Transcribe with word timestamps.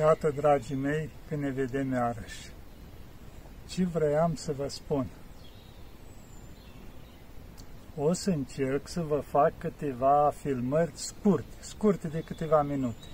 Iată, 0.00 0.32
dragii 0.36 0.76
mei, 0.76 1.10
că 1.28 1.36
ne 1.36 1.50
vedem 1.50 1.92
iarăși. 1.92 2.50
Ce 3.68 3.84
vreau 3.84 4.32
să 4.34 4.52
vă 4.52 4.68
spun? 4.68 5.06
O 7.96 8.12
să 8.12 8.30
încerc 8.30 8.88
să 8.88 9.00
vă 9.00 9.22
fac 9.26 9.52
câteva 9.58 10.32
filmări 10.36 10.90
scurte, 10.94 11.56
scurte 11.58 12.08
de 12.08 12.20
câteva 12.20 12.62
minute. 12.62 13.06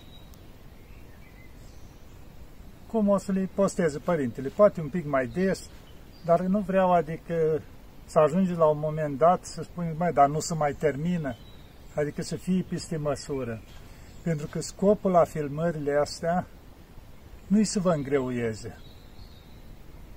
Cum 2.87 3.09
o 3.09 3.19
să 3.19 3.33
le 3.33 3.49
posteze 3.55 3.99
părintele? 3.99 4.49
Poate 4.49 4.81
un 4.81 4.89
pic 4.89 5.07
mai 5.07 5.27
des, 5.27 5.71
dar 6.25 6.41
nu 6.41 6.61
vreau 6.61 6.93
adică 6.93 7.63
să 8.05 8.19
ajungi 8.19 8.53
la 8.53 8.67
un 8.67 8.79
moment 8.79 9.19
dat 9.19 9.45
să 9.45 9.63
spui, 9.63 9.95
mai, 9.97 10.13
dar 10.13 10.29
nu 10.29 10.41
se 10.41 10.55
mai 10.55 10.73
termină, 10.73 11.37
adică 11.95 12.23
să 12.23 12.37
fie 12.37 12.65
peste 12.69 12.97
măsură. 12.97 13.63
Pentru 14.23 14.47
că 14.47 14.61
scopul 14.61 15.11
la 15.11 15.25
filmările 15.25 15.93
astea 15.93 16.47
nu-i 17.47 17.65
să 17.65 17.81
vă 17.81 17.93
îngreuieze. 17.93 18.79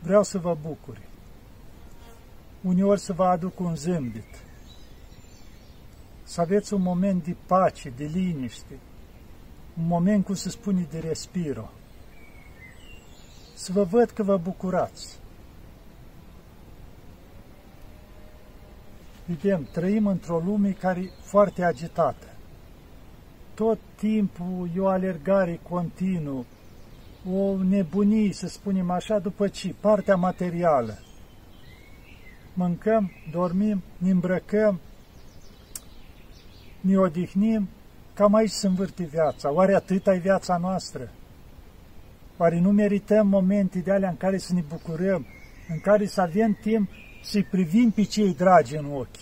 Vreau 0.02 0.24
să 0.24 0.38
vă 0.38 0.58
bucuri. 0.62 1.02
Uneori 2.62 3.00
să 3.00 3.14
vă 3.14 3.26
aduc 3.26 3.60
un 3.60 3.76
zâmbit. 3.76 4.44
Să 6.24 6.42
aveți 6.42 6.74
un 6.74 6.82
moment 6.82 7.24
de 7.24 7.36
pace, 7.46 7.94
de 7.96 8.06
liniște. 8.06 8.80
Un 9.78 9.88
moment, 9.88 10.26
cum 10.26 10.36
se 10.36 10.50
spune, 10.50 10.88
de 10.90 11.00
respiro. 11.00 11.70
Să 13.54 13.72
vă 13.72 13.84
văd 13.84 14.10
că 14.10 14.24
vă 14.24 14.38
bucurați. 14.38 15.20
Vedem, 19.26 19.68
trăim 19.72 20.08
într-o 20.08 20.40
lume 20.40 20.72
care 20.72 21.00
e 21.00 21.12
foarte 21.22 21.64
agitată. 21.64 22.26
Tot 23.54 23.80
timpul 23.96 24.70
e 24.76 24.80
o 24.80 24.88
alergare 24.88 25.60
continuă, 25.70 26.44
o 27.34 27.64
nebunie, 27.64 28.34
să 28.34 28.48
spunem 28.48 28.92
așa, 28.92 29.20
după 29.20 29.48
ce? 29.48 29.74
Partea 29.80 30.16
materială. 30.16 31.00
Mâncăm, 32.54 33.12
dormim, 33.32 33.84
ne 33.98 34.10
îmbrăcăm, 34.10 34.80
ne 36.82 36.98
odihnim, 36.98 37.70
cam 38.14 38.34
aici 38.34 38.50
se 38.50 38.68
învârte 38.68 39.04
viața. 39.04 39.54
Oare 39.54 39.76
atât 39.76 40.08
e 40.08 40.18
viața 40.18 40.58
noastră? 40.58 41.12
Oare 42.38 42.60
nu 42.60 42.72
merităm 42.72 43.28
momente 43.28 43.80
de 43.80 43.92
alea 43.92 44.10
în 44.10 44.18
care 44.18 44.38
să 44.38 44.54
ne 44.54 44.64
bucurăm, 44.68 45.26
în 45.70 45.80
care 45.80 46.06
să 46.06 46.22
avem 46.22 46.58
timp 46.62 46.90
să-i 47.24 47.44
privim 47.44 47.92
pe 47.92 48.04
cei 48.04 48.34
dragi 48.34 48.76
în 48.76 48.86
ochi, 48.94 49.20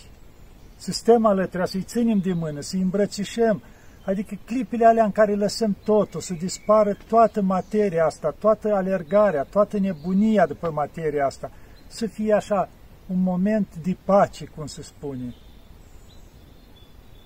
să 0.76 0.92
stăm 0.92 1.24
alături, 1.24 1.68
să-i 1.68 1.82
ținem 1.82 2.18
de 2.18 2.32
mână, 2.32 2.60
să-i 2.60 2.80
îmbrățișăm, 2.80 3.62
Adică 4.08 4.38
clipile 4.44 4.84
alea 4.84 5.04
în 5.04 5.12
care 5.12 5.34
lăsăm 5.34 5.76
totul, 5.84 6.20
să 6.20 6.34
dispară 6.34 6.96
toată 7.08 7.42
materia 7.42 8.04
asta, 8.04 8.34
toată 8.38 8.74
alergarea, 8.74 9.42
toată 9.42 9.78
nebunia 9.78 10.46
după 10.46 10.70
materia 10.70 11.26
asta, 11.26 11.50
să 11.86 12.06
fie 12.06 12.32
așa 12.32 12.68
un 13.06 13.22
moment 13.22 13.74
de 13.82 13.96
pace, 14.04 14.44
cum 14.44 14.66
se 14.66 14.82
spune. 14.82 15.34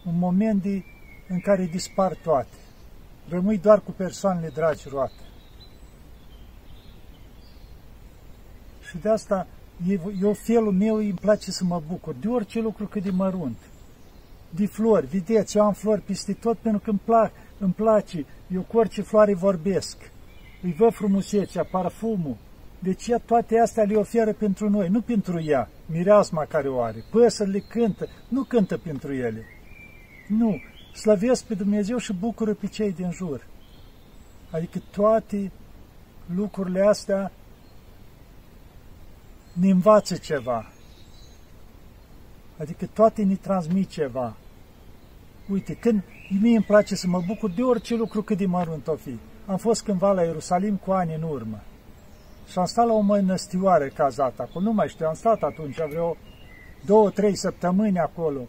Un 0.05 0.19
moment 0.19 0.63
de, 0.63 0.85
în 1.29 1.41
care 1.41 1.65
dispar 1.65 2.15
toate. 2.23 2.57
Rămâi 3.29 3.59
doar 3.59 3.81
cu 3.81 3.91
persoanele 3.91 4.49
dragi 4.49 4.89
roate. 4.89 5.23
Și 8.89 8.99
de 8.99 9.09
asta 9.09 9.47
eu 10.21 10.33
felul 10.33 10.73
meu 10.73 10.95
îmi 10.95 11.19
place 11.21 11.51
să 11.51 11.65
mă 11.65 11.83
bucur 11.89 12.15
de 12.15 12.29
orice 12.29 12.61
lucru 12.61 12.87
cât 12.87 13.03
de 13.03 13.11
mărunt 13.11 13.59
de 14.55 14.67
flori. 14.67 15.07
Vedeți, 15.07 15.57
eu 15.57 15.65
am 15.65 15.73
flori 15.73 16.01
peste 16.01 16.33
tot 16.33 16.59
pentru 16.59 16.81
că 16.81 16.91
îmi, 16.91 17.01
plac, 17.05 17.33
îmi 17.59 17.73
place. 17.73 18.27
Eu 18.55 18.61
cu 18.61 18.79
orice 18.79 19.03
floare 19.03 19.35
vorbesc. 19.35 20.11
Îi 20.63 20.73
văd 20.73 20.93
frumusețea, 20.93 21.65
parfumul. 21.65 22.37
Deci 22.79 23.07
ea 23.07 23.19
toate 23.19 23.59
astea 23.59 23.85
le 23.85 23.95
oferă 23.95 24.33
pentru 24.33 24.71
noi, 24.71 24.89
nu 24.89 25.01
pentru 25.01 25.41
ea, 25.41 25.69
mireasma 25.87 26.45
care 26.45 26.69
o 26.69 26.81
are. 26.81 27.05
Păsările 27.11 27.59
cântă, 27.59 28.09
nu 28.29 28.43
cântă 28.43 28.79
pentru 28.79 29.15
ele. 29.15 29.45
Nu, 30.29 30.61
slăvesc 30.95 31.45
pe 31.45 31.55
Dumnezeu 31.55 31.99
și 31.99 32.13
bucură 32.13 32.55
pe 32.55 32.67
cei 32.67 32.93
din 32.93 33.11
jur. 33.11 33.47
Adică 34.51 34.81
toate 34.91 35.53
lucrurile 36.35 36.81
astea 36.81 37.33
ne 39.53 39.71
învață 39.71 40.17
ceva. 40.17 40.73
Adică 42.59 42.87
toate 42.87 43.23
ne 43.23 43.35
transmit 43.35 43.89
ceva. 43.89 44.37
Uite, 45.53 45.75
când 45.75 46.03
mie 46.41 46.57
îmi 46.57 46.65
place 46.65 46.95
să 46.95 47.07
mă 47.07 47.23
bucur 47.27 47.51
de 47.51 47.63
orice 47.63 47.97
lucru 47.97 48.23
cât 48.23 48.37
de 48.37 48.47
mărunt 48.47 48.87
o 48.87 48.95
fi. 48.95 49.19
Am 49.47 49.57
fost 49.57 49.83
cândva 49.83 50.13
la 50.13 50.23
Ierusalim 50.23 50.77
cu 50.77 50.91
ani 50.91 51.15
în 51.15 51.23
urmă 51.23 51.61
și 52.47 52.59
am 52.59 52.65
stat 52.65 52.87
la 52.87 52.93
o 52.93 53.01
mănăstioare 53.01 53.89
cazată 53.89 54.43
acolo. 54.43 54.65
Nu 54.65 54.73
mai 54.73 54.89
știu, 54.89 55.07
am 55.07 55.15
stat 55.15 55.43
atunci 55.43 55.77
vreo 55.89 56.17
două, 56.85 57.11
trei 57.11 57.37
săptămâni 57.37 57.99
acolo. 57.99 58.41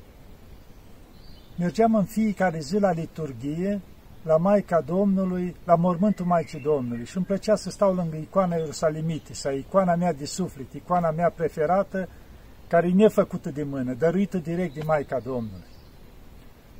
Mergeam 1.57 1.95
în 1.95 2.03
fiecare 2.03 2.59
zi 2.59 2.79
la 2.79 2.91
liturghie, 2.91 3.81
la 4.23 4.37
Maica 4.37 4.81
Domnului, 4.81 5.55
la 5.65 5.75
mormântul 5.75 6.25
Maicii 6.25 6.59
Domnului 6.59 7.05
și 7.05 7.17
îmi 7.17 7.25
plăcea 7.25 7.55
să 7.55 7.69
stau 7.69 7.93
lângă 7.93 8.15
icoana 8.15 8.55
Ierusalimitisă, 8.55 9.49
icoana 9.49 9.95
mea 9.95 10.13
de 10.13 10.25
suflet, 10.25 10.73
icoana 10.73 11.11
mea 11.11 11.29
preferată, 11.29 12.09
care 12.67 12.87
e 12.87 12.91
nefăcută 12.91 13.49
de 13.49 13.63
mână, 13.63 13.93
dăruită 13.93 14.37
direct 14.37 14.73
de 14.73 14.81
Maica 14.85 15.19
Domnului. 15.19 15.71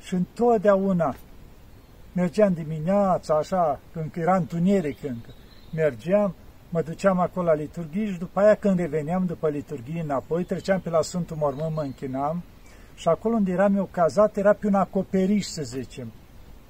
Și 0.04 0.14
întotdeauna 0.14 1.14
mergeam 2.12 2.52
dimineața, 2.52 3.34
așa, 3.34 3.80
când 3.92 4.10
era 4.16 4.36
întuneric 4.36 5.02
încă, 5.02 5.30
mergeam, 5.74 6.34
mă 6.68 6.82
duceam 6.82 7.20
acolo 7.20 7.46
la 7.46 7.54
liturghie 7.54 8.12
și 8.12 8.18
după 8.18 8.40
aia 8.40 8.54
când 8.54 8.78
reveneam 8.78 9.26
după 9.26 9.48
liturghie 9.48 10.00
înapoi, 10.00 10.44
treceam 10.44 10.80
pe 10.80 10.90
la 10.90 11.02
Sfântul 11.02 11.36
Mormânt, 11.36 11.74
mă 11.74 11.82
închinam 11.82 12.42
și 12.94 13.08
acolo 13.08 13.34
unde 13.34 13.52
eram 13.52 13.76
eu 13.76 13.88
cazat 13.90 14.36
era 14.36 14.52
pe 14.52 14.66
un 14.66 14.74
acoperiș, 14.74 15.44
să 15.44 15.62
zicem. 15.62 16.12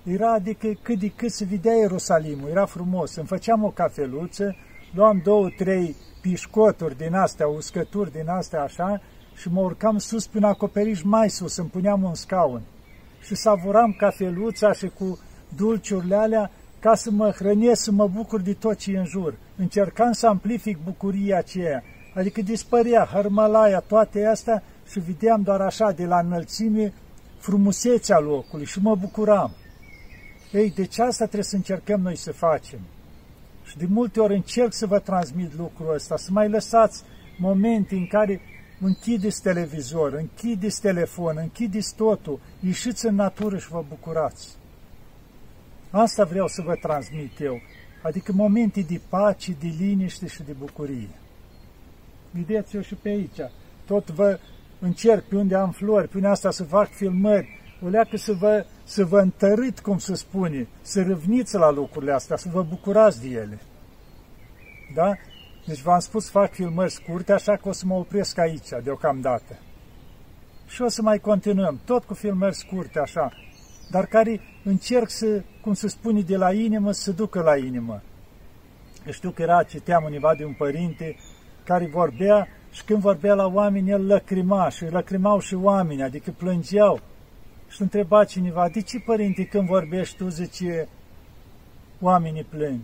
Era 0.04 0.32
adică 0.32 0.68
cât 0.82 0.98
de 0.98 1.08
cât 1.08 1.30
se 1.30 1.44
vedea 1.44 1.72
Ierusalimul, 1.72 2.48
era 2.48 2.64
frumos. 2.64 3.14
Îmi 3.16 3.26
făceam 3.26 3.64
o 3.64 3.70
cafeluță, 3.70 4.56
luam 4.94 5.20
două, 5.24 5.48
trei 5.56 5.96
pișcoturi 6.20 6.96
din 6.96 7.14
astea, 7.14 7.46
uscături 7.46 8.12
din 8.12 8.28
astea 8.28 8.62
așa 8.62 9.00
și 9.34 9.48
mă 9.48 9.60
urcam 9.60 9.98
sus 9.98 10.26
pe 10.26 10.38
un 10.38 10.44
acoperiș 10.44 11.02
mai 11.02 11.30
sus, 11.30 11.56
îmi 11.56 11.68
puneam 11.68 12.02
un 12.02 12.14
scaun 12.14 12.62
și 13.24 13.34
savuram 13.34 13.94
cafeluța 13.98 14.72
și 14.72 14.90
cu 14.98 15.18
dulciurile 15.56 16.16
alea 16.16 16.50
ca 16.78 16.94
să 16.94 17.10
mă 17.10 17.30
hrănesc, 17.30 17.82
să 17.82 17.92
mă 17.92 18.08
bucur 18.08 18.40
de 18.40 18.52
tot 18.52 18.76
ce 18.76 18.92
e 18.92 18.98
în 18.98 19.04
jur. 19.04 19.34
Încercam 19.56 20.12
să 20.12 20.26
amplific 20.26 20.78
bucuria 20.84 21.38
aceea, 21.38 21.82
adică 22.14 22.42
dispărea 22.42 23.08
hărmălaia, 23.12 23.80
toate 23.80 24.26
astea 24.26 24.62
și 24.90 25.00
vedeam 25.00 25.42
doar 25.42 25.60
așa 25.60 25.92
de 25.92 26.04
la 26.04 26.18
înălțime 26.18 26.92
frumusețea 27.38 28.18
locului 28.18 28.64
și 28.64 28.80
mă 28.80 28.96
bucuram. 28.96 29.50
Ei, 30.52 30.70
deci 30.70 30.98
asta 30.98 31.24
trebuie 31.24 31.44
să 31.44 31.56
încercăm 31.56 32.00
noi 32.00 32.16
să 32.16 32.32
facem. 32.32 32.78
Și 33.64 33.76
de 33.76 33.86
multe 33.88 34.20
ori 34.20 34.34
încerc 34.34 34.72
să 34.72 34.86
vă 34.86 34.98
transmit 34.98 35.56
lucrul 35.56 35.94
ăsta, 35.94 36.16
să 36.16 36.28
mai 36.32 36.48
lăsați 36.48 37.02
momente 37.38 37.94
în 37.94 38.06
care 38.06 38.40
închideți 38.80 39.42
televizor, 39.42 40.12
închideți 40.12 40.80
telefon, 40.80 41.36
închideți 41.36 41.94
totul, 41.94 42.40
ieșiți 42.60 43.06
în 43.06 43.14
natură 43.14 43.58
și 43.58 43.68
vă 43.68 43.84
bucurați. 43.88 44.56
Asta 45.90 46.24
vreau 46.24 46.48
să 46.48 46.62
vă 46.62 46.74
transmit 46.74 47.40
eu, 47.40 47.60
adică 48.02 48.32
momente 48.32 48.80
de 48.80 49.00
pace, 49.08 49.56
de 49.60 49.74
liniște 49.78 50.26
și 50.26 50.42
de 50.42 50.52
bucurie. 50.52 51.08
Vedeți 52.30 52.74
eu 52.74 52.82
și 52.82 52.94
pe 52.94 53.08
aici, 53.08 53.40
tot 53.84 54.10
vă 54.10 54.38
încerc 54.78 55.24
pe 55.24 55.36
unde 55.36 55.54
am 55.54 55.70
flori, 55.70 56.08
pe 56.08 56.16
unde 56.16 56.28
asta 56.28 56.50
să 56.50 56.64
fac 56.64 56.88
filmări, 56.88 57.48
o 57.84 57.88
leacă 57.88 58.16
să 58.16 58.32
vă, 58.32 58.66
să 58.84 59.04
vă 59.04 59.20
întărât, 59.20 59.80
cum 59.80 59.98
se 59.98 60.14
spune, 60.14 60.68
să 60.82 61.02
râvniți 61.02 61.54
la 61.54 61.70
lucrurile 61.70 62.12
astea, 62.12 62.36
să 62.36 62.48
vă 62.52 62.62
bucurați 62.62 63.20
de 63.20 63.28
ele. 63.28 63.58
Da? 64.94 65.12
Deci 65.66 65.80
v-am 65.80 65.98
spus, 65.98 66.30
fac 66.30 66.52
filmări 66.52 66.90
scurte, 66.90 67.32
așa 67.32 67.56
că 67.56 67.68
o 67.68 67.72
să 67.72 67.86
mă 67.86 67.94
opresc 67.94 68.38
aici, 68.38 68.68
deocamdată. 68.82 69.58
Și 70.66 70.82
o 70.82 70.88
să 70.88 71.02
mai 71.02 71.18
continuăm, 71.18 71.80
tot 71.84 72.04
cu 72.04 72.14
filmări 72.14 72.54
scurte, 72.54 72.98
așa, 72.98 73.32
dar 73.90 74.06
care 74.06 74.40
încerc 74.64 75.10
să, 75.10 75.42
cum 75.60 75.74
se 75.74 75.88
spune, 75.88 76.20
de 76.20 76.36
la 76.36 76.52
inimă, 76.52 76.92
să 76.92 77.12
ducă 77.12 77.40
la 77.40 77.56
inimă. 77.56 78.02
Eu 79.06 79.12
știu 79.12 79.30
că 79.30 79.42
era, 79.42 79.62
citeam 79.62 80.04
univa 80.04 80.34
de 80.34 80.44
un 80.44 80.52
părinte 80.52 81.16
care 81.64 81.86
vorbea 81.86 82.48
și 82.70 82.84
când 82.84 83.00
vorbea 83.00 83.34
la 83.34 83.46
oameni, 83.46 83.90
el 83.90 84.06
lăcrima 84.06 84.68
și 84.68 84.84
lăcrimau 84.84 85.40
și 85.40 85.54
oameni, 85.54 86.02
adică 86.02 86.30
plângeau. 86.30 87.00
Și 87.68 87.82
întreba 87.82 88.24
cineva, 88.24 88.68
de 88.68 88.80
ce, 88.80 88.98
părinte, 88.98 89.44
când 89.44 89.66
vorbești 89.66 90.16
tu, 90.16 90.28
zice, 90.28 90.88
oamenii 92.00 92.44
plâng? 92.44 92.80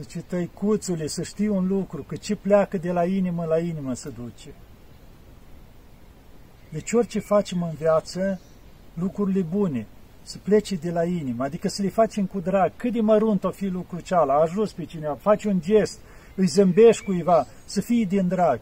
Zice, 0.00 0.20
tăicuțule, 0.20 1.06
să 1.06 1.22
știi 1.22 1.48
un 1.48 1.66
lucru, 1.66 2.02
că 2.02 2.16
ce 2.16 2.34
pleacă 2.34 2.76
de 2.76 2.92
la 2.92 3.04
inimă 3.04 3.44
la 3.44 3.58
inimă 3.58 3.94
se 3.94 4.08
duce. 4.08 4.54
Deci 6.68 6.92
orice 6.92 7.18
facem 7.18 7.62
în 7.62 7.74
viață, 7.78 8.40
lucrurile 8.94 9.40
bune, 9.40 9.86
să 10.22 10.38
plece 10.42 10.74
de 10.74 10.90
la 10.90 11.04
inimă, 11.04 11.44
adică 11.44 11.68
să 11.68 11.82
le 11.82 11.88
facem 11.88 12.26
cu 12.26 12.40
drag. 12.40 12.72
Cât 12.76 12.92
de 12.92 13.00
mărunt 13.00 13.44
o 13.44 13.50
fi 13.50 13.66
lucru 13.66 14.00
ceala, 14.00 14.34
ajuns 14.34 14.72
pe 14.72 14.84
cineva, 14.84 15.14
faci 15.14 15.44
un 15.44 15.60
gest, 15.60 15.98
îi 16.34 16.46
zâmbești 16.46 17.04
cuiva, 17.04 17.46
să 17.64 17.80
fie 17.80 18.04
din 18.04 18.28
drag. 18.28 18.60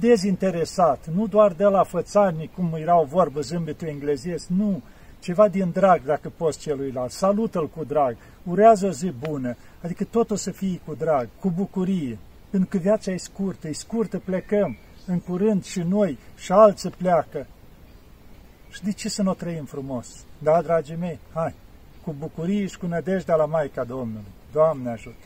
Dezinteresat, 0.00 1.08
nu 1.14 1.26
doar 1.26 1.52
de 1.52 1.64
la 1.64 1.82
fățarnic, 1.82 2.54
cum 2.54 2.74
era 2.74 3.00
o 3.00 3.04
vorbă 3.04 3.40
zâmbetul 3.40 3.88
englezesc, 3.88 4.46
nu, 4.46 4.82
ceva 5.18 5.48
din 5.48 5.70
drag 5.70 6.04
dacă 6.04 6.32
poți 6.36 6.58
celuilalt, 6.58 7.10
salută-l 7.10 7.68
cu 7.68 7.84
drag, 7.84 8.16
urează 8.44 8.86
o 8.86 8.90
zi 8.90 9.12
bună, 9.28 9.56
adică 9.82 10.04
totul 10.04 10.36
să 10.36 10.50
fie 10.50 10.80
cu 10.84 10.94
drag, 10.94 11.28
cu 11.40 11.50
bucurie, 11.50 12.18
pentru 12.50 12.68
că 12.68 12.78
viața 12.78 13.10
e 13.10 13.16
scurtă, 13.16 13.68
e 13.68 13.72
scurtă, 13.72 14.18
plecăm, 14.18 14.76
în 15.06 15.20
curând 15.20 15.64
și 15.64 15.80
noi 15.80 16.18
și 16.36 16.52
alții 16.52 16.90
pleacă. 16.90 17.46
Și 18.70 18.82
de 18.82 18.92
ce 18.92 19.08
să 19.08 19.22
nu 19.22 19.30
o 19.30 19.34
trăim 19.34 19.64
frumos? 19.64 20.24
Da, 20.38 20.62
dragii 20.62 20.96
mei, 20.96 21.18
hai, 21.32 21.54
cu 22.04 22.14
bucurie 22.18 22.66
și 22.66 22.78
cu 22.78 22.86
nădejdea 22.86 23.34
la 23.34 23.44
Maica 23.44 23.84
Domnului. 23.84 24.32
Doamne 24.52 24.90
ajută! 24.90 25.24